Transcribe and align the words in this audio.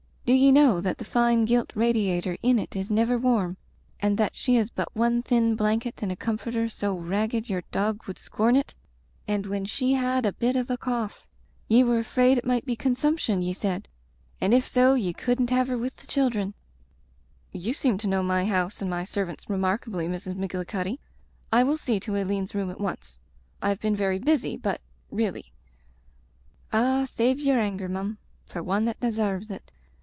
Do 0.23 0.37
ye 0.37 0.53
know 0.53 0.79
that 0.79 0.97
the 0.97 1.03
fine 1.03 1.43
gilt 1.43 1.73
radiator 1.75 2.37
in 2.41 2.57
it 2.57 2.73
is 2.73 2.89
never 2.89 3.17
warm 3.17 3.57
and 3.99 4.17
that 4.17 4.33
she 4.33 4.55
has 4.55 4.69
but 4.69 4.95
one 4.95 5.21
thin 5.21 5.57
blanket 5.57 6.01
and 6.01 6.09
a 6.09 6.15
com 6.15 6.37
forter 6.37 6.69
so 6.69 6.95
ragged 6.95 7.49
your 7.49 7.63
dog 7.73 8.05
would 8.07 8.17
scorn 8.17 8.55
it? 8.55 8.73
And 9.27 9.45
when 9.45 9.65
she 9.65 9.91
had 9.91 10.25
a 10.25 10.31
bit 10.31 10.55
of 10.55 10.69
a 10.69 10.77
cough 10.77 11.27
ye 11.67 11.83
were 11.83 11.99
afraid 11.99 12.37
it 12.37 12.45
might 12.45 12.65
be 12.65 12.77
consumption, 12.77 13.41
ye 13.41 13.51
said, 13.51 13.89
and 14.39 14.53
if 14.53 14.65
so 14.65 14.93
ye 14.93 15.11
couldn't 15.11 15.49
have 15.49 15.67
her 15.67 15.77
with 15.77 15.97
the 15.97 16.07
children" 16.07 16.53
"You 17.51 17.73
seem 17.73 17.97
to 17.97 18.07
know 18.07 18.23
my 18.23 18.45
house 18.45 18.79
and 18.79 18.89
my 18.89 19.03
servants 19.03 19.49
remarkably, 19.49 20.07
Mrs. 20.07 20.37
Magillicuddy. 20.37 20.99
I 21.51 21.63
will 21.65 21.77
see 21.77 21.99
to 21.99 22.15
Aileen's 22.15 22.55
room 22.55 22.69
at 22.69 22.79
once. 22.79 23.19
I 23.61 23.67
have 23.67 23.81
been 23.81 23.97
very 23.97 24.19
busy, 24.19 24.55
but— 24.55 24.79
^really" 25.13 25.51
"Ah, 26.71 27.03
save 27.05 27.37
yer 27.41 27.59
anger, 27.59 27.89
mum, 27.89 28.17
for 28.45 28.63
one 28.63 28.85
that 28.85 29.01
desarves 29.01 29.51
it. 29.51 29.73